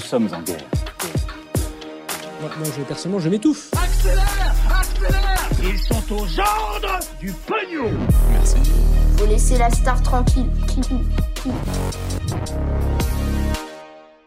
Nous 0.00 0.06
sommes 0.06 0.28
en 0.32 0.40
guerre. 0.40 0.64
Moi, 2.40 2.50
moi, 2.58 2.68
je, 2.74 2.82
personnellement, 2.84 3.20
je 3.20 3.28
m'étouffe. 3.28 3.70
Accélère 3.74 4.54
Accélère 4.80 5.50
Ils 5.62 5.78
sont 5.78 6.14
aux 6.14 6.40
ordres 6.40 7.00
du 7.20 7.30
pognon 7.32 7.90
Faut 9.18 9.26
laisser 9.26 9.58
la 9.58 9.68
star 9.68 10.02
tranquille. 10.02 10.48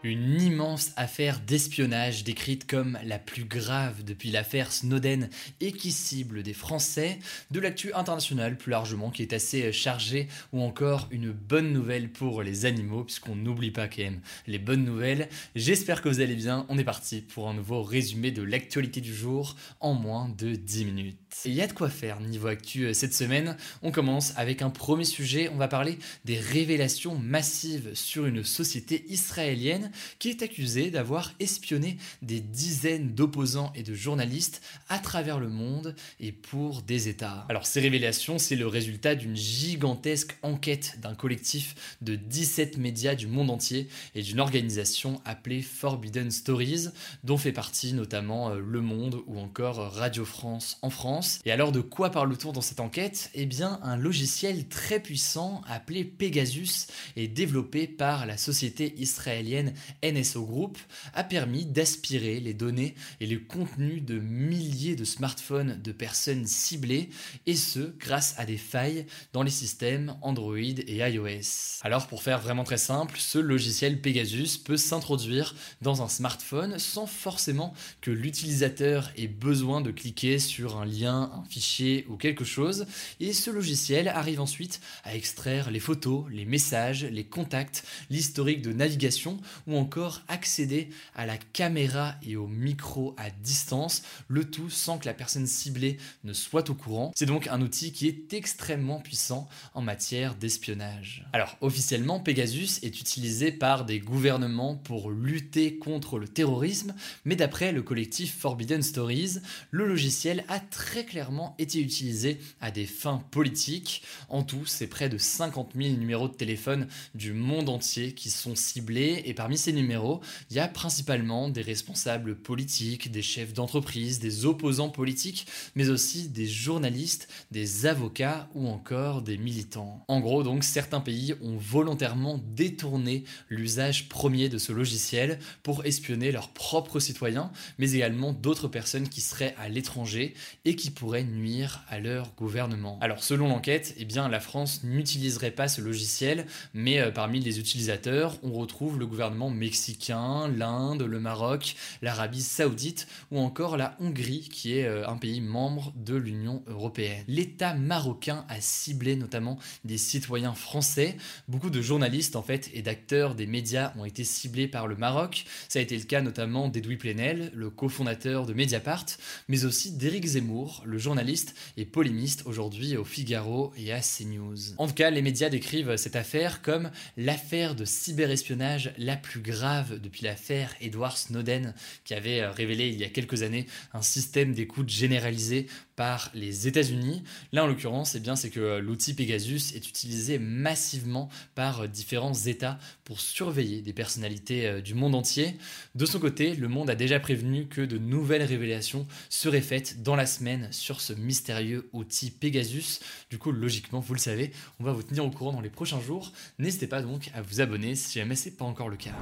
Une 0.06 0.42
immense 0.42 0.92
affaire 0.98 1.40
d'espionnage 1.40 2.26
décrite 2.26 2.68
comme 2.68 3.00
la 3.06 3.20
plus 3.20 3.46
grave 3.46 4.04
depuis 4.04 4.32
l'affaire 4.32 4.74
Snowden 4.74 5.30
et 5.62 5.72
qui 5.72 5.94
cible 5.94 6.44
des 6.44 6.52
Français, 6.54 7.20
de 7.52 7.62
l'actu 7.62 7.94
international 7.94 8.58
plus 8.58 8.72
largement 8.72 9.12
qui 9.12 9.22
est 9.22 9.32
assez 9.32 9.72
chargé 9.72 10.28
ou 10.52 10.62
encore 10.62 11.08
une 11.10 11.32
bonne 11.32 11.72
nouvelle 11.72 12.12
pour 12.12 12.44
les 12.44 12.66
animaux 12.66 13.06
puisqu'on 13.06 13.38
n'oublie 13.38 13.72
pas 13.72 13.88
quand 13.88 14.04
même 14.04 14.20
les 14.46 14.60
bonnes 14.60 14.84
nouvelles. 14.84 15.30
J'espère 15.56 16.02
que 16.02 16.10
vous 16.10 16.20
allez 16.20 16.36
bien, 16.36 16.66
on 16.68 16.78
est 16.78 16.84
parti 16.84 17.22
pour 17.22 17.48
un 17.48 17.54
nouveau 17.54 17.82
résumé 17.82 18.32
de 18.32 18.44
l'actualité 18.44 19.00
du 19.00 19.16
jour 19.16 19.56
en 19.80 19.94
moins 19.94 20.28
de 20.38 20.56
10 20.56 20.84
minutes. 20.84 21.23
Il 21.46 21.54
y 21.54 21.62
a 21.62 21.68
de 21.68 21.74
quoi 21.74 21.90
faire 21.90 22.20
niveau 22.20 22.48
actu 22.48 22.86
euh, 22.86 22.94
cette 22.94 23.14
semaine. 23.14 23.58
On 23.82 23.92
commence 23.92 24.34
avec 24.38 24.62
un 24.62 24.70
premier 24.70 25.04
sujet, 25.04 25.50
on 25.50 25.58
va 25.58 25.68
parler 25.68 25.98
des 26.26 26.38
révélations 26.40 27.18
massives 27.18 27.92
sur 27.94 28.26
une 28.26 28.44
société 28.44 29.04
israélienne 29.10 29.92
qui 30.20 30.30
est 30.30 30.42
accusée 30.42 30.92
d'avoir 30.92 31.34
espionné 31.40 31.98
des 32.22 32.40
dizaines 32.40 33.14
d'opposants 33.14 33.74
et 33.76 33.84
de 33.84 33.94
journalistes 33.94 34.62
à 34.90 35.00
travers 35.00 35.40
le 35.40 35.50
monde 35.50 35.96
et 36.20 36.32
pour 36.32 36.82
des 36.82 37.10
États. 37.10 37.46
Alors 37.50 37.66
ces 37.66 37.82
révélations, 37.82 38.38
c'est 38.38 38.56
le 38.56 38.68
résultat 38.68 39.16
d'une 39.16 39.36
gigantesque 39.36 40.38
enquête 40.44 41.00
d'un 41.02 41.16
collectif 41.16 41.98
de 42.02 42.16
17 42.16 42.78
médias 42.78 43.16
du 43.16 43.28
monde 43.28 43.50
entier 43.50 43.88
et 44.16 44.22
d'une 44.22 44.40
organisation 44.40 45.22
appelée 45.26 45.62
Forbidden 45.62 46.32
Stories, 46.32 46.88
dont 47.24 47.38
fait 47.38 47.52
partie 47.52 47.94
notamment 47.94 48.50
euh, 48.50 48.60
Le 48.60 48.82
Monde 48.82 49.22
ou 49.28 49.40
encore 49.40 49.78
Radio 49.94 50.26
France 50.26 50.78
en 50.82 50.90
France. 50.90 51.23
Et 51.46 51.52
alors 51.52 51.72
de 51.72 51.82
quoi 51.82 52.10
parle-t-on 52.10 52.52
dans 52.52 52.62
cette 52.62 52.80
enquête? 52.80 53.30
Eh 53.34 53.46
bien 53.46 53.80
un 53.84 53.98
logiciel 53.98 54.68
très 54.68 55.00
puissant 55.00 55.62
appelé 55.68 56.04
Pegasus 56.04 56.88
et 57.16 57.28
développé 57.28 57.88
par 57.88 58.26
la 58.26 58.38
société 58.38 58.94
israélienne 58.98 59.74
NSO 60.04 60.46
Group 60.46 60.78
a 61.14 61.24
permis 61.24 61.66
d'aspirer 61.66 62.40
les 62.40 62.54
données 62.54 62.96
et 63.20 63.28
le 63.28 63.40
contenu 63.40 64.02
de 64.02 64.20
milliers 64.20 64.96
de 64.96 65.06
smartphones 65.06 65.82
de 65.82 65.92
personnes 65.92 66.46
ciblées, 66.46 67.10
et 67.46 67.56
ce 67.56 67.94
grâce 68.00 68.36
à 68.38 68.46
des 68.46 68.58
failles 68.58 69.06
dans 69.32 69.44
les 69.44 69.52
systèmes 69.52 70.16
Android 70.22 70.58
et 70.58 70.98
iOS. 70.98 71.80
Alors 71.82 72.08
pour 72.08 72.24
faire 72.24 72.40
vraiment 72.40 72.64
très 72.64 72.78
simple, 72.78 73.16
ce 73.18 73.40
logiciel 73.40 74.02
Pegasus 74.02 74.58
peut 74.64 74.78
s'introduire 74.78 75.56
dans 75.82 76.02
un 76.02 76.10
smartphone 76.10 76.80
sans 76.80 77.06
forcément 77.06 77.74
que 78.02 78.12
l'utilisateur 78.12 79.12
ait 79.18 79.28
besoin 79.28 79.82
de 79.82 79.92
cliquer 79.92 80.40
sur 80.40 80.78
un 80.78 80.86
lien, 80.86 81.13
un 81.14 81.44
fichier 81.50 82.06
ou 82.10 82.18
quelque 82.18 82.44
chose, 82.44 82.86
et 83.20 83.34
ce 83.34 83.50
logiciel 83.50 84.08
arrive 84.08 84.42
ensuite 84.42 84.82
à 85.04 85.16
extraire 85.16 85.72
les 85.72 85.80
photos, 85.80 86.26
les 86.32 86.46
messages, 86.46 87.06
les 87.06 87.24
contacts, 87.24 87.86
l'historique 88.10 88.62
de 88.62 88.74
navigation 88.74 89.40
ou 89.68 89.78
encore 89.78 90.22
accéder 90.28 90.90
à 91.16 91.26
la 91.26 91.38
caméra 91.38 92.16
et 92.24 92.36
au 92.36 92.48
micro 92.48 93.16
à 93.18 93.30
distance, 93.30 94.04
le 94.28 94.50
tout 94.50 94.70
sans 94.70 94.98
que 94.98 95.06
la 95.06 95.14
personne 95.14 95.48
ciblée 95.48 95.98
ne 96.24 96.34
soit 96.34 96.70
au 96.70 96.74
courant. 96.74 97.12
C'est 97.16 97.26
donc 97.26 97.48
un 97.48 97.62
outil 97.62 97.92
qui 97.92 98.08
est 98.08 98.34
extrêmement 98.34 99.00
puissant 99.00 99.48
en 99.74 99.82
matière 99.82 100.36
d'espionnage. 100.36 101.26
Alors 101.34 101.58
officiellement, 101.62 102.20
Pegasus 102.20 102.80
est 102.82 103.00
utilisé 103.00 103.52
par 103.52 103.86
des 103.86 104.00
gouvernements 104.00 104.76
pour 104.76 105.12
lutter 105.12 105.78
contre 105.78 106.20
le 106.20 106.28
terrorisme, 106.28 106.94
mais 107.26 107.36
d'après 107.36 107.72
le 107.72 107.82
collectif 107.82 108.38
Forbidden 108.38 108.82
Stories, 108.82 109.40
le 109.72 109.88
logiciel 109.88 110.44
a 110.48 110.60
très 110.60 111.03
clairement 111.06 111.56
été 111.60 111.80
utilisé 111.80 112.40
à 112.62 112.72
des 112.72 112.86
fins 112.86 113.24
politiques. 113.32 114.04
En 114.30 114.44
tout, 114.44 114.66
c'est 114.66 114.88
près 114.88 115.10
de 115.10 115.18
50 115.18 115.72
000 115.76 115.96
numéros 115.98 116.28
de 116.28 116.34
téléphone 116.34 116.88
du 117.16 117.34
monde 117.34 117.70
entier 117.70 118.14
qui 118.14 118.30
sont 118.30 118.56
ciblés, 118.56 119.24
et 119.26 119.34
parmi 119.34 119.58
ces 119.58 119.74
numéros, 119.74 120.22
il 120.50 120.58
y 120.58 120.60
a 120.60 120.68
principalement 120.68 121.50
des 121.50 121.62
responsables 121.62 122.36
politiques, 122.36 123.12
des 123.12 123.22
chefs 123.22 123.54
d'entreprise, 123.54 124.20
des 124.20 124.46
opposants 124.46 124.90
politiques, 124.90 125.48
mais 125.76 125.90
aussi 125.90 126.30
des 126.30 126.48
journalistes, 126.48 127.28
des 127.52 127.86
avocats 127.86 128.50
ou 128.54 128.68
encore 128.68 129.22
des 129.22 129.38
militants. 129.38 130.04
En 130.08 130.20
gros, 130.20 130.44
donc, 130.44 130.64
certains 130.64 131.02
pays 131.02 131.34
ont 131.42 131.58
volontairement 131.58 132.40
détourné 132.56 133.24
l'usage 133.50 134.10
premier 134.10 134.50
de 134.50 134.58
ce 134.58 134.72
logiciel 134.72 135.40
pour 135.64 135.86
espionner 135.86 136.32
leurs 136.32 136.50
propres 136.50 137.00
citoyens, 137.00 137.52
mais 137.78 137.94
également 137.94 138.34
d'autres 138.34 138.68
personnes 138.68 139.10
qui 139.10 139.22
seraient 139.22 139.56
à 139.58 139.70
l'étranger 139.70 140.34
et 140.66 140.76
qui 140.76 140.92
pourraient 140.94 141.24
nuire 141.24 141.84
à 141.90 142.00
leur 142.00 142.34
gouvernement. 142.36 142.98
Alors, 143.02 143.24
selon 143.24 143.48
l'enquête, 143.48 143.94
eh 143.98 144.06
bien, 144.06 144.30
la 144.30 144.40
France 144.40 144.84
n'utiliserait 144.84 145.52
pas 145.52 145.68
ce 145.68 145.82
logiciel, 145.82 146.46
mais 146.74 147.00
euh, 147.00 147.12
parmi 147.12 147.40
les 147.40 147.60
utilisateurs, 147.60 148.38
on 148.44 148.52
retrouve 148.52 149.00
le 149.00 149.06
gouvernement 149.06 149.50
mexicain, 149.50 150.48
l'Inde, 150.48 151.04
le 151.04 151.20
Maroc, 151.20 151.76
l'Arabie 152.02 152.42
saoudite 152.42 153.08
ou 153.32 153.40
encore 153.40 153.78
la 153.78 153.96
Hongrie 154.00 154.50
qui 154.50 154.78
est 154.78 154.86
euh, 154.86 155.08
un 155.08 155.18
pays 155.18 155.42
membre 155.42 155.94
de 155.96 156.16
l'Union 156.16 156.64
européenne. 156.68 157.24
L'État 157.28 157.74
marocain 157.74 158.46
a 158.50 158.62
ciblé 158.62 159.16
notamment 159.16 159.58
des 159.84 159.98
citoyens 159.98 160.54
français. 160.54 161.18
Beaucoup 161.48 161.70
de 161.70 161.82
journalistes 161.82 162.36
en 162.36 162.44
fait 162.44 162.70
et 162.74 162.82
d'acteurs 162.82 163.36
des 163.36 163.48
médias 163.48 163.94
ont 163.98 164.06
été 164.06 164.24
ciblés 164.24 164.68
par 164.68 164.88
le 164.88 164.96
Maroc. 164.96 165.46
Ça 165.68 165.80
a 165.80 165.82
été 165.82 165.98
le 165.98 166.04
cas 166.04 166.22
notamment 166.22 166.70
d'Edoui 166.70 166.98
Plenel, 166.98 167.52
le 167.54 167.70
cofondateur 167.70 168.46
de 168.46 168.54
Mediapart, 168.54 169.06
mais 169.48 169.66
aussi 169.66 169.92
d'Éric 169.92 170.26
Zemmour, 170.26 170.83
le 170.86 170.98
journaliste 170.98 171.56
et 171.78 171.86
polémiste 171.86 172.44
aujourd'hui 172.46 172.98
au 172.98 173.04
Figaro 173.04 173.74
et 173.78 173.92
à 173.92 174.00
CNews. 174.02 174.76
En 174.78 174.88
tout 174.88 174.94
cas, 174.94 175.10
les 175.10 175.22
médias 175.22 175.50
décrivent 175.50 175.96
cette 175.98 176.16
affaire 176.16 176.62
comme 176.62 176.92
l'affaire 177.18 177.76
de 177.76 177.86
cyberespionnage 177.86 178.94
la 178.98 179.16
plus 179.16 179.42
grave 179.42 180.00
depuis 180.00 180.24
l'affaire 180.24 180.74
Edward 180.82 181.18
Snowden, 181.18 181.74
qui 182.04 182.14
avait 182.14 182.46
révélé 182.48 182.90
il 182.90 183.00
y 183.00 183.04
a 183.04 183.10
quelques 183.10 183.44
années 183.44 183.66
un 183.94 184.02
système 184.02 184.54
d'écoute 184.54 184.90
généralisé 184.90 185.68
par 185.96 186.32
les 186.34 186.68
États-Unis. 186.68 187.24
Là, 187.52 187.64
en 187.64 187.68
l'occurrence, 187.68 188.16
eh 188.16 188.36
c'est 188.36 188.50
que 188.50 188.60
euh, 188.60 188.80
l'outil 188.80 189.14
Pegasus 189.14 189.76
est 189.76 189.88
utilisé 189.88 190.40
massivement 190.40 191.30
par 191.56 191.82
euh, 191.82 191.88
différents 191.88 192.34
États 192.34 192.80
pour 193.04 193.20
surveiller 193.20 193.82
des 193.82 193.94
personnalités 193.94 194.82
du 194.82 194.94
monde 194.94 195.14
entier. 195.14 195.58
De 195.96 196.06
son 196.06 196.20
côté, 196.20 196.56
le 196.56 196.68
monde 196.68 196.90
a 196.90 196.96
déjà 196.96 197.20
prévenu 197.20 197.68
que 197.68 197.82
de 197.82 197.98
nouvelles 197.98 198.44
révélations 198.44 199.06
seraient 199.30 199.62
faites 199.62 200.02
dans 200.04 200.16
la 200.16 200.26
semaine 200.26 200.68
sur 200.72 201.02
ce 201.02 201.14
mystérieux 201.14 201.90
outil 201.94 202.32
Pegasus. 202.32 203.00
Du 203.30 203.38
coup, 203.38 203.52
logiquement, 203.52 204.00
vous 204.00 204.14
le 204.14 204.20
savez, 204.20 204.52
on 204.80 204.84
va 204.84 204.94
vous 204.94 205.04
tenir 205.04 205.26
au 205.26 205.30
courant 205.30 205.54
dans 205.54 205.62
les 205.62 205.70
prochains 205.70 206.02
jours. 206.02 206.32
N'hésitez 206.60 206.88
pas 206.88 207.02
donc 207.02 207.30
à 207.34 207.42
vous 207.42 207.62
abonner 207.62 207.96
si 207.96 208.20
jamais 208.20 208.36
c'est 208.36 208.52
pas 208.52 208.66
encore 208.66 208.90
le 208.90 208.98
cas. 208.98 209.14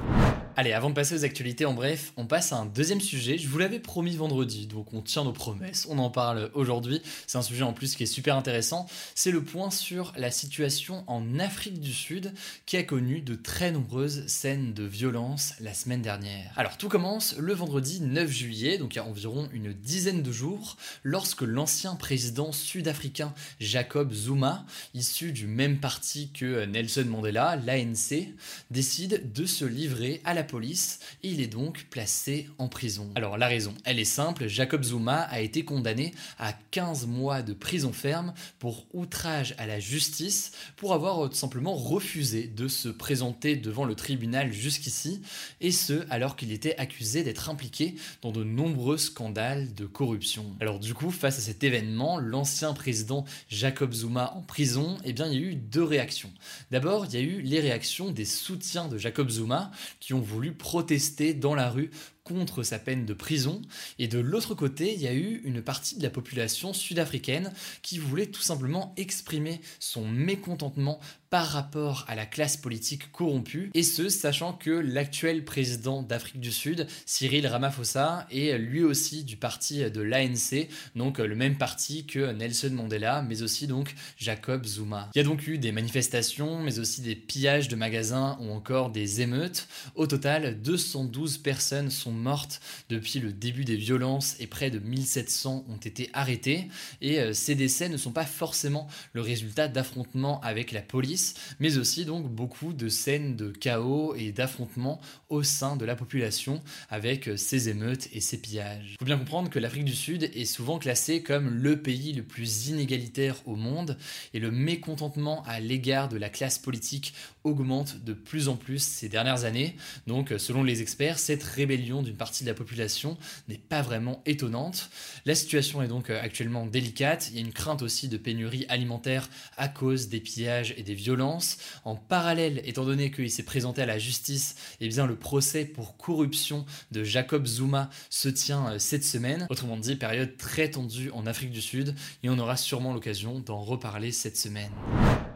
Allez, 0.54 0.74
avant 0.74 0.90
de 0.90 0.94
passer 0.94 1.14
aux 1.14 1.24
actualités 1.24 1.64
en 1.64 1.72
bref, 1.72 2.12
on 2.18 2.26
passe 2.26 2.52
à 2.52 2.56
un 2.56 2.66
deuxième 2.66 3.00
sujet. 3.00 3.38
Je 3.38 3.48
vous 3.48 3.56
l'avais 3.56 3.78
promis 3.78 4.16
vendredi, 4.16 4.66
donc 4.66 4.92
on 4.92 5.00
tient 5.00 5.24
nos 5.24 5.32
promesses. 5.32 5.86
On 5.88 5.98
en 5.98 6.10
parle 6.10 6.50
aujourd'hui. 6.52 7.00
C'est 7.26 7.38
un 7.38 7.42
sujet 7.42 7.62
en 7.62 7.72
plus 7.72 7.96
qui 7.96 8.02
est 8.02 8.06
super 8.06 8.36
intéressant. 8.36 8.86
C'est 9.14 9.30
le 9.30 9.42
point 9.42 9.70
sur 9.70 10.12
la 10.14 10.30
situation 10.30 11.04
en 11.06 11.38
Afrique 11.38 11.80
du 11.80 11.94
Sud 11.94 12.34
qui 12.66 12.76
a 12.76 12.82
connu 12.82 13.22
de 13.22 13.34
très 13.34 13.72
nombreuses 13.72 14.26
scènes 14.26 14.74
de 14.74 14.84
violence 14.84 15.54
la 15.58 15.72
semaine 15.72 16.02
dernière. 16.02 16.52
Alors 16.56 16.76
tout 16.76 16.90
commence 16.90 17.34
le 17.38 17.54
vendredi 17.54 18.02
9 18.02 18.30
juillet, 18.30 18.76
donc 18.76 18.94
il 18.94 18.98
y 18.98 19.00
a 19.00 19.06
environ 19.06 19.48
une 19.54 19.72
dizaine 19.72 20.22
de 20.22 20.32
jours, 20.32 20.76
lorsque 21.02 21.42
l'ancien 21.42 21.94
président 21.94 22.52
sud-africain 22.52 23.32
Jacob 23.58 24.12
Zuma, 24.12 24.66
issu 24.92 25.32
du 25.32 25.46
même 25.46 25.80
parti 25.80 26.30
que 26.30 26.66
Nelson 26.66 27.06
Mandela, 27.06 27.56
l'ANC, 27.56 28.28
décide 28.70 29.32
de 29.32 29.46
se 29.46 29.64
livrer 29.64 30.20
à 30.24 30.34
la 30.34 30.41
police 30.44 31.00
il 31.22 31.40
est 31.40 31.46
donc 31.46 31.86
placé 31.90 32.48
en 32.58 32.68
prison. 32.68 33.10
Alors 33.14 33.36
la 33.36 33.48
raison, 33.48 33.74
elle 33.84 33.98
est 33.98 34.04
simple, 34.04 34.46
Jacob 34.46 34.82
Zuma 34.84 35.20
a 35.22 35.40
été 35.40 35.64
condamné 35.64 36.12
à 36.38 36.52
à 36.52 36.54
15 36.72 37.06
mois 37.06 37.40
de 37.40 37.54
prison 37.54 37.92
ferme 37.92 38.34
pour 38.58 38.86
outrage 38.92 39.54
à 39.58 39.66
la 39.66 39.80
justice, 39.80 40.52
pour 40.76 40.92
avoir 40.92 41.30
tout 41.30 41.36
simplement 41.36 41.74
refusé 41.74 42.46
de 42.46 42.68
se 42.68 42.88
présenter 42.88 43.56
devant 43.56 43.84
le 43.84 43.94
tribunal 43.94 44.52
jusqu'ici, 44.52 45.22
et 45.60 45.70
ce 45.70 46.04
alors 46.10 46.36
qu'il 46.36 46.52
était 46.52 46.76
accusé 46.76 47.22
d'être 47.22 47.48
impliqué 47.48 47.94
dans 48.20 48.32
de 48.32 48.44
nombreux 48.44 48.98
scandales 48.98 49.72
de 49.74 49.86
corruption. 49.86 50.44
Alors 50.60 50.78
du 50.78 50.94
coup, 50.94 51.10
face 51.10 51.38
à 51.38 51.42
cet 51.42 51.64
événement, 51.64 52.18
l'ancien 52.18 52.74
président 52.74 53.24
Jacob 53.48 53.92
Zuma 53.92 54.32
en 54.34 54.42
prison, 54.42 54.98
eh 55.04 55.12
bien 55.12 55.28
il 55.28 55.34
y 55.34 55.36
a 55.36 55.46
eu 55.46 55.54
deux 55.54 55.84
réactions. 55.84 56.32
D'abord, 56.70 57.06
il 57.06 57.14
y 57.14 57.16
a 57.16 57.20
eu 57.20 57.40
les 57.40 57.60
réactions 57.60 58.10
des 58.10 58.24
soutiens 58.24 58.88
de 58.88 58.98
Jacob 58.98 59.30
Zuma 59.30 59.70
qui 60.00 60.12
ont 60.12 60.20
voulu 60.32 60.52
protester 60.52 61.34
dans 61.34 61.54
la 61.54 61.70
rue 61.70 61.90
contre 62.24 62.62
sa 62.62 62.78
peine 62.78 63.04
de 63.04 63.14
prison. 63.14 63.62
Et 63.98 64.08
de 64.08 64.18
l'autre 64.18 64.54
côté, 64.54 64.94
il 64.94 65.00
y 65.00 65.08
a 65.08 65.14
eu 65.14 65.40
une 65.44 65.62
partie 65.62 65.96
de 65.96 66.02
la 66.02 66.10
population 66.10 66.72
sud-africaine 66.72 67.52
qui 67.82 67.98
voulait 67.98 68.26
tout 68.26 68.42
simplement 68.42 68.94
exprimer 68.96 69.60
son 69.78 70.06
mécontentement 70.06 71.00
par 71.32 71.46
rapport 71.46 72.04
à 72.08 72.14
la 72.14 72.26
classe 72.26 72.58
politique 72.58 73.10
corrompue, 73.10 73.70
et 73.72 73.82
ce, 73.82 74.10
sachant 74.10 74.52
que 74.52 74.70
l'actuel 74.70 75.46
président 75.46 76.02
d'Afrique 76.02 76.40
du 76.40 76.52
Sud, 76.52 76.86
Cyril 77.06 77.46
Ramaphosa, 77.46 78.26
est 78.30 78.58
lui 78.58 78.84
aussi 78.84 79.24
du 79.24 79.38
parti 79.38 79.90
de 79.90 80.02
l'ANC, 80.02 80.68
donc 80.94 81.16
le 81.16 81.34
même 81.34 81.56
parti 81.56 82.04
que 82.04 82.32
Nelson 82.32 82.72
Mandela, 82.74 83.22
mais 83.22 83.40
aussi 83.40 83.66
donc 83.66 83.94
Jacob 84.18 84.66
Zuma. 84.66 85.08
Il 85.14 85.18
y 85.18 85.20
a 85.22 85.24
donc 85.24 85.46
eu 85.46 85.56
des 85.56 85.72
manifestations, 85.72 86.60
mais 86.60 86.78
aussi 86.78 87.00
des 87.00 87.16
pillages 87.16 87.68
de 87.68 87.76
magasins 87.76 88.36
ou 88.42 88.50
encore 88.50 88.90
des 88.90 89.22
émeutes. 89.22 89.68
Au 89.94 90.06
total, 90.06 90.60
212 90.60 91.38
personnes 91.38 91.90
sont 91.90 92.11
mortes 92.12 92.60
depuis 92.88 93.18
le 93.18 93.32
début 93.32 93.64
des 93.64 93.76
violences 93.76 94.36
et 94.40 94.46
près 94.46 94.70
de 94.70 94.78
1700 94.78 95.64
ont 95.68 95.76
été 95.76 96.10
arrêtés, 96.12 96.68
et 97.00 97.20
euh, 97.20 97.32
ces 97.32 97.54
décès 97.54 97.88
ne 97.88 97.96
sont 97.96 98.12
pas 98.12 98.24
forcément 98.24 98.88
le 99.12 99.20
résultat 99.20 99.68
d'affrontements 99.68 100.40
avec 100.40 100.72
la 100.72 100.82
police, 100.82 101.34
mais 101.60 101.78
aussi 101.78 102.04
donc 102.04 102.28
beaucoup 102.28 102.72
de 102.72 102.88
scènes 102.88 103.36
de 103.36 103.50
chaos 103.50 104.14
et 104.16 104.32
d'affrontements 104.32 105.00
au 105.28 105.42
sein 105.42 105.76
de 105.76 105.84
la 105.84 105.96
population 105.96 106.62
avec 106.90 107.30
ces 107.36 107.68
émeutes 107.68 108.08
et 108.12 108.20
ces 108.20 108.38
pillages. 108.38 108.92
Il 108.92 108.96
faut 108.98 109.04
bien 109.04 109.18
comprendre 109.18 109.50
que 109.50 109.58
l'Afrique 109.58 109.84
du 109.84 109.94
Sud 109.94 110.30
est 110.34 110.44
souvent 110.44 110.78
classée 110.78 111.22
comme 111.22 111.48
le 111.48 111.80
pays 111.80 112.12
le 112.12 112.22
plus 112.22 112.68
inégalitaire 112.68 113.36
au 113.46 113.56
monde 113.56 113.96
et 114.34 114.38
le 114.38 114.50
mécontentement 114.50 115.42
à 115.44 115.60
l'égard 115.60 116.08
de 116.08 116.16
la 116.16 116.28
classe 116.28 116.58
politique 116.58 117.14
augmente 117.44 118.04
de 118.04 118.12
plus 118.12 118.48
en 118.48 118.56
plus 118.56 118.82
ces 118.82 119.08
dernières 119.08 119.44
années. 119.44 119.76
Donc 120.06 120.32
selon 120.38 120.62
les 120.62 120.82
experts, 120.82 121.18
cette 121.18 121.42
rébellion 121.42 122.02
d'une 122.02 122.16
partie 122.16 122.44
de 122.44 122.48
la 122.48 122.54
population 122.54 123.16
n'est 123.48 123.58
pas 123.58 123.82
vraiment 123.82 124.22
étonnante. 124.26 124.90
La 125.24 125.34
situation 125.34 125.82
est 125.82 125.88
donc 125.88 126.10
actuellement 126.10 126.66
délicate, 126.66 127.28
il 127.30 127.36
y 127.36 127.38
a 127.38 127.44
une 127.44 127.52
crainte 127.52 127.82
aussi 127.82 128.08
de 128.08 128.16
pénurie 128.16 128.66
alimentaire 128.68 129.28
à 129.56 129.68
cause 129.68 130.08
des 130.08 130.20
pillages 130.20 130.74
et 130.76 130.82
des 130.82 130.94
violences 130.94 131.58
en 131.84 131.96
parallèle, 131.96 132.62
étant 132.64 132.84
donné 132.84 133.10
qu'il 133.10 133.30
s'est 133.30 133.42
présenté 133.42 133.82
à 133.82 133.86
la 133.86 133.98
justice, 133.98 134.56
eh 134.80 134.88
bien 134.88 135.06
le 135.06 135.16
procès 135.16 135.64
pour 135.64 135.96
corruption 135.96 136.64
de 136.90 137.04
Jacob 137.04 137.46
Zuma 137.46 137.90
se 138.10 138.28
tient 138.28 138.72
euh, 138.72 138.78
cette 138.78 139.04
semaine. 139.04 139.46
Autrement 139.50 139.76
dit, 139.76 139.96
période 139.96 140.36
très 140.36 140.70
tendue 140.70 141.10
en 141.10 141.26
Afrique 141.26 141.50
du 141.50 141.62
Sud, 141.62 141.94
et 142.22 142.30
on 142.30 142.38
aura 142.38 142.56
sûrement 142.56 142.92
l'occasion 142.92 143.40
d'en 143.40 143.62
reparler 143.62 144.12
cette 144.12 144.36
semaine. 144.36 144.72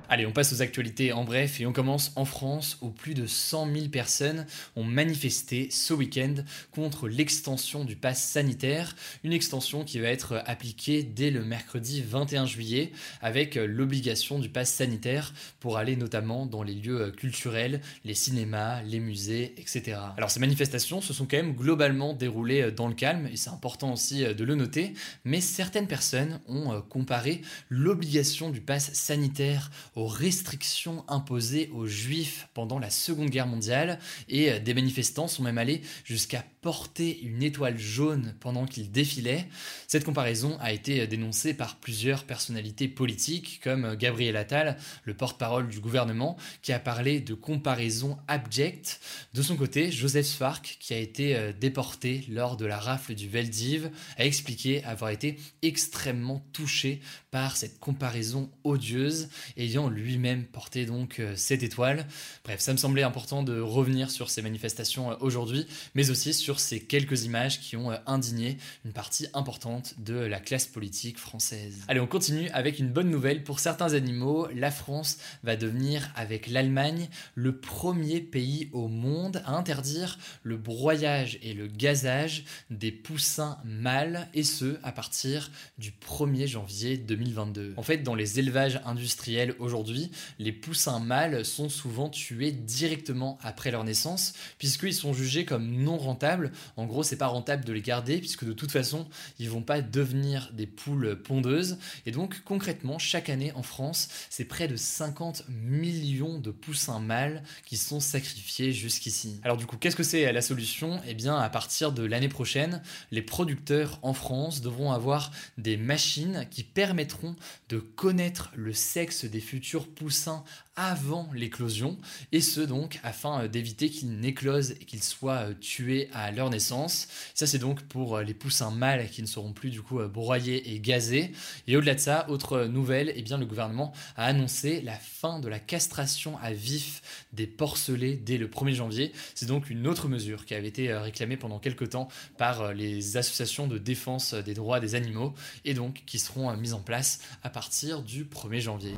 Allez, 0.08 0.24
on 0.24 0.30
passe 0.30 0.52
aux 0.52 0.62
actualités 0.62 1.12
en 1.12 1.24
bref 1.24 1.60
et 1.60 1.66
on 1.66 1.72
commence 1.72 2.12
en 2.14 2.24
France 2.24 2.78
où 2.80 2.90
plus 2.90 3.14
de 3.14 3.26
100 3.26 3.72
000 3.74 3.88
personnes 3.88 4.46
ont 4.76 4.84
manifesté 4.84 5.68
ce 5.72 5.92
week-end 5.92 6.34
contre 6.70 7.08
l'extension 7.08 7.84
du 7.84 7.96
pass 7.96 8.22
sanitaire, 8.22 8.94
une 9.24 9.32
extension 9.32 9.82
qui 9.82 9.98
va 9.98 10.06
être 10.06 10.44
appliquée 10.46 11.02
dès 11.02 11.32
le 11.32 11.44
mercredi 11.44 12.04
21 12.06 12.46
juillet 12.46 12.92
avec 13.20 13.56
l'obligation 13.56 14.38
du 14.38 14.48
pass 14.48 14.72
sanitaire 14.72 15.34
pour 15.58 15.76
aller 15.76 15.96
notamment 15.96 16.46
dans 16.46 16.62
les 16.62 16.74
lieux 16.74 17.10
culturels, 17.10 17.80
les 18.04 18.14
cinémas, 18.14 18.82
les 18.82 19.00
musées, 19.00 19.54
etc. 19.56 19.98
Alors 20.16 20.30
ces 20.30 20.38
manifestations 20.38 21.00
se 21.00 21.12
sont 21.12 21.26
quand 21.26 21.38
même 21.38 21.54
globalement 21.54 22.12
déroulées 22.12 22.70
dans 22.70 22.86
le 22.86 22.94
calme 22.94 23.26
et 23.26 23.36
c'est 23.36 23.50
important 23.50 23.92
aussi 23.92 24.22
de 24.22 24.44
le 24.44 24.54
noter, 24.54 24.94
mais 25.24 25.40
certaines 25.40 25.88
personnes 25.88 26.38
ont 26.46 26.80
comparé 26.80 27.42
l'obligation 27.70 28.50
du 28.50 28.60
pass 28.60 28.92
sanitaire 28.92 29.72
aux 29.96 30.06
restrictions 30.06 31.04
imposées 31.08 31.70
aux 31.72 31.86
juifs 31.86 32.48
pendant 32.52 32.78
la 32.78 32.90
Seconde 32.90 33.30
Guerre 33.30 33.46
mondiale 33.46 33.98
et 34.28 34.52
euh, 34.52 34.58
des 34.60 34.74
manifestants 34.74 35.26
sont 35.26 35.42
même 35.42 35.56
allés 35.58 35.80
jusqu'à 36.04 36.44
porter 36.60 37.18
une 37.22 37.42
étoile 37.42 37.78
jaune 37.78 38.34
pendant 38.40 38.66
qu'ils 38.66 38.92
défilaient. 38.92 39.48
Cette 39.88 40.04
comparaison 40.04 40.58
a 40.60 40.72
été 40.72 41.00
euh, 41.00 41.06
dénoncée 41.06 41.54
par 41.54 41.76
plusieurs 41.76 42.24
personnalités 42.24 42.88
politiques 42.88 43.60
comme 43.64 43.86
euh, 43.86 43.96
Gabriel 43.96 44.36
Attal, 44.36 44.76
le 45.04 45.14
porte-parole 45.14 45.68
du 45.68 45.80
gouvernement, 45.80 46.36
qui 46.60 46.74
a 46.74 46.78
parlé 46.78 47.20
de 47.20 47.32
comparaison 47.32 48.18
abjecte. 48.28 49.00
De 49.32 49.40
son 49.40 49.56
côté, 49.56 49.90
Joseph 49.90 50.26
Sfark, 50.26 50.76
qui 50.78 50.92
a 50.92 50.98
été 50.98 51.52
déporté 51.58 52.26
lors 52.28 52.58
de 52.58 52.66
la 52.66 52.78
rafle 52.78 53.14
du 53.14 53.28
Veldiv, 53.28 53.90
a 54.18 54.26
expliqué 54.26 54.84
avoir 54.84 55.10
été 55.10 55.38
extrêmement 55.62 56.44
touché 56.52 57.00
par 57.30 57.56
cette 57.56 57.78
comparaison 57.80 58.50
odieuse, 58.64 59.28
ayant 59.56 59.85
lui-même 59.88 60.44
porté 60.44 60.86
donc 60.86 61.20
euh, 61.20 61.34
cette 61.36 61.62
étoile. 61.62 62.06
Bref, 62.44 62.60
ça 62.60 62.72
me 62.72 62.78
semblait 62.78 63.02
important 63.02 63.42
de 63.42 63.60
revenir 63.60 64.10
sur 64.10 64.30
ces 64.30 64.42
manifestations 64.42 65.12
euh, 65.12 65.16
aujourd'hui, 65.20 65.66
mais 65.94 66.10
aussi 66.10 66.34
sur 66.34 66.60
ces 66.60 66.80
quelques 66.80 67.24
images 67.24 67.60
qui 67.60 67.76
ont 67.76 67.90
euh, 67.90 67.96
indigné 68.06 68.58
une 68.84 68.92
partie 68.92 69.26
importante 69.34 69.94
de 69.98 70.14
la 70.14 70.40
classe 70.40 70.66
politique 70.66 71.18
française. 71.18 71.84
Allez, 71.88 72.00
on 72.00 72.06
continue 72.06 72.48
avec 72.50 72.78
une 72.78 72.88
bonne 72.88 73.10
nouvelle 73.10 73.44
pour 73.44 73.60
certains 73.60 73.94
animaux. 73.94 74.48
La 74.54 74.70
France 74.70 75.18
va 75.42 75.56
devenir, 75.56 76.10
avec 76.14 76.48
l'Allemagne, 76.48 77.08
le 77.34 77.56
premier 77.56 78.20
pays 78.20 78.68
au 78.72 78.88
monde 78.88 79.42
à 79.44 79.56
interdire 79.56 80.18
le 80.42 80.56
broyage 80.56 81.38
et 81.42 81.54
le 81.54 81.66
gazage 81.66 82.44
des 82.70 82.92
poussins 82.92 83.58
mâles, 83.64 84.28
et 84.34 84.42
ce, 84.42 84.78
à 84.82 84.92
partir 84.92 85.50
du 85.78 85.90
1er 85.92 86.46
janvier 86.46 86.96
2022. 86.96 87.74
En 87.76 87.82
fait, 87.82 87.98
dans 87.98 88.14
les 88.14 88.38
élevages 88.38 88.80
industriels 88.84 89.54
aujourd'hui, 89.58 89.75
aujourd'hui, 89.76 90.10
les 90.38 90.52
poussins 90.52 91.00
mâles 91.00 91.44
sont 91.44 91.68
souvent 91.68 92.08
tués 92.08 92.50
directement 92.50 93.38
après 93.42 93.70
leur 93.70 93.84
naissance, 93.84 94.32
puisqu'ils 94.58 94.94
sont 94.94 95.12
jugés 95.12 95.44
comme 95.44 95.70
non 95.70 95.98
rentables. 95.98 96.52
En 96.76 96.86
gros, 96.86 97.02
c'est 97.02 97.16
pas 97.16 97.26
rentable 97.26 97.64
de 97.64 97.72
les 97.72 97.82
garder, 97.82 98.18
puisque 98.18 98.44
de 98.44 98.54
toute 98.54 98.72
façon, 98.72 99.06
ils 99.38 99.50
vont 99.50 99.62
pas 99.62 99.82
devenir 99.82 100.50
des 100.54 100.66
poules 100.66 101.20
pondeuses. 101.22 101.76
Et 102.06 102.10
donc, 102.10 102.42
concrètement, 102.44 102.98
chaque 102.98 103.28
année 103.28 103.52
en 103.52 103.62
France, 103.62 104.08
c'est 104.30 104.46
près 104.46 104.66
de 104.66 104.76
50 104.76 105.44
millions 105.48 106.38
de 106.38 106.50
poussins 106.50 107.00
mâles 107.00 107.42
qui 107.66 107.76
sont 107.76 108.00
sacrifiés 108.00 108.72
jusqu'ici. 108.72 109.40
Alors 109.42 109.56
du 109.56 109.66
coup, 109.66 109.76
qu'est-ce 109.76 109.96
que 109.96 110.02
c'est 110.02 110.32
la 110.32 110.42
solution? 110.42 111.00
Eh 111.06 111.14
bien, 111.14 111.36
à 111.36 111.48
partir 111.50 111.92
de 111.92 112.02
l'année 112.02 112.28
prochaine, 112.28 112.82
les 113.10 113.22
producteurs 113.22 113.98
en 114.02 114.14
France 114.14 114.60
devront 114.60 114.92
avoir 114.92 115.30
des 115.58 115.76
machines 115.76 116.46
qui 116.50 116.62
permettront 116.62 117.36
de 117.68 117.78
connaître 117.78 118.50
le 118.54 118.72
sexe 118.72 119.24
des 119.24 119.40
futurs 119.40 119.65
poussins 119.94 120.44
avant 120.76 121.28
l'éclosion, 121.34 121.96
et 122.32 122.42
ce 122.42 122.60
donc 122.60 123.00
afin 123.02 123.42
euh, 123.42 123.48
d'éviter 123.48 123.88
qu'ils 123.88 124.20
n'éclosent 124.20 124.72
et 124.72 124.84
qu'ils 124.84 125.02
soient 125.02 125.48
euh, 125.48 125.54
tués 125.54 126.10
à 126.12 126.30
leur 126.30 126.50
naissance. 126.50 127.08
Ça 127.34 127.46
c'est 127.46 127.58
donc 127.58 127.82
pour 127.84 128.16
euh, 128.16 128.22
les 128.22 128.34
poussins 128.34 128.70
mâles 128.70 129.08
qui 129.08 129.22
ne 129.22 129.26
seront 129.26 129.54
plus 129.54 129.70
du 129.70 129.80
coup 129.80 129.98
broyés 130.06 130.74
et 130.74 130.78
gazés. 130.78 131.32
Et 131.66 131.76
au-delà 131.76 131.94
de 131.94 132.00
ça, 132.00 132.28
autre 132.28 132.64
nouvelle, 132.64 133.10
eh 133.16 133.22
bien 133.22 133.38
le 133.38 133.46
gouvernement 133.46 133.92
a 134.16 134.26
annoncé 134.26 134.82
la 134.82 134.96
fin 134.96 135.40
de 135.40 135.48
la 135.48 135.58
castration 135.58 136.36
à 136.42 136.52
vif 136.52 137.26
des 137.32 137.46
porcelets 137.46 138.16
dès 138.16 138.36
le 138.36 138.46
1er 138.46 138.74
janvier. 138.74 139.12
C'est 139.34 139.46
donc 139.46 139.70
une 139.70 139.86
autre 139.86 140.08
mesure 140.08 140.44
qui 140.44 140.54
avait 140.54 140.68
été 140.68 140.92
réclamée 140.92 141.38
pendant 141.38 141.58
quelques 141.58 141.90
temps 141.90 142.08
par 142.36 142.74
les 142.74 143.16
associations 143.16 143.66
de 143.66 143.78
défense 143.78 144.34
des 144.34 144.52
droits 144.52 144.80
des 144.80 144.94
animaux 144.94 145.32
et 145.64 145.72
donc 145.72 146.02
qui 146.04 146.18
seront 146.18 146.54
mises 146.56 146.74
en 146.74 146.80
place 146.80 147.20
à 147.42 147.48
partir 147.48 148.02
du 148.02 148.24
1er 148.24 148.60
janvier. 148.60 148.94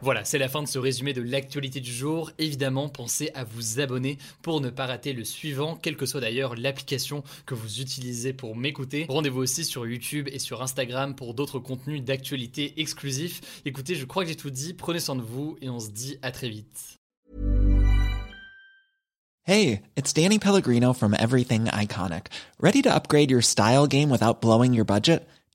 Voilà, 0.00 0.24
c'est 0.24 0.38
la 0.38 0.48
fin 0.48 0.62
de 0.62 0.68
ce 0.68 0.78
de 1.12 1.22
l'actualité 1.22 1.80
du 1.80 1.92
jour. 1.92 2.30
Évidemment, 2.38 2.88
pensez 2.88 3.30
à 3.34 3.44
vous 3.44 3.80
abonner 3.80 4.18
pour 4.42 4.60
ne 4.60 4.70
pas 4.70 4.86
rater 4.86 5.12
le 5.12 5.24
suivant, 5.24 5.76
quelle 5.76 5.96
que 5.96 6.06
soit 6.06 6.20
d'ailleurs 6.20 6.54
l'application 6.56 7.22
que 7.46 7.54
vous 7.54 7.80
utilisez 7.80 8.32
pour 8.32 8.56
m'écouter. 8.56 9.06
Rendez-vous 9.08 9.40
aussi 9.40 9.64
sur 9.64 9.86
YouTube 9.86 10.28
et 10.32 10.38
sur 10.38 10.62
Instagram 10.62 11.14
pour 11.14 11.34
d'autres 11.34 11.58
contenus 11.58 12.02
d'actualité 12.02 12.80
exclusifs. 12.80 13.62
Écoutez, 13.64 13.94
je 13.94 14.04
crois 14.04 14.24
que 14.24 14.28
j'ai 14.30 14.36
tout 14.36 14.50
dit. 14.50 14.74
Prenez 14.74 15.00
soin 15.00 15.16
de 15.16 15.22
vous 15.22 15.56
et 15.62 15.68
on 15.68 15.80
se 15.80 15.90
dit 15.90 16.18
à 16.22 16.30
très 16.30 16.48
vite. 16.48 16.98
Hey, 19.44 19.82
it's 19.96 20.12
Danny 20.12 20.38
Pellegrino 20.38 20.92
from 20.92 21.14
Everything 21.14 21.68
Iconic. 21.68 22.26
Ready 22.60 22.82
to 22.82 22.94
upgrade 22.94 23.30
your 23.30 23.40
style 23.40 23.86
game 23.86 24.10
without 24.10 24.42
blowing 24.42 24.74
your 24.74 24.84
budget? 24.84 25.26